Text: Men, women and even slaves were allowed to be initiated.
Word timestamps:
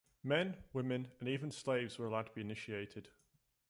Men, 0.23 0.57
women 0.73 1.11
and 1.19 1.29
even 1.29 1.51
slaves 1.51 1.99
were 1.99 2.07
allowed 2.07 2.25
to 2.25 2.31
be 2.33 2.41
initiated. 2.41 3.09